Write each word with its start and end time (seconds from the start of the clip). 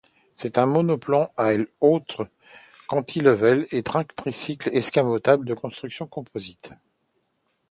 C'est 0.33 0.57
un 0.57 0.65
monoplan 0.65 1.31
à 1.37 1.53
aile 1.53 1.67
haute 1.79 2.17
cantilever 2.87 3.67
et 3.69 3.83
train 3.83 4.03
tricycle 4.03 4.71
escamotable 4.73 5.45
de 5.45 5.53
construction 5.53 6.07
composite. 6.07 6.71